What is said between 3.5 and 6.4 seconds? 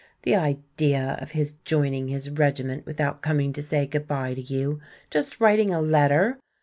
to say good by to you just writing a letter!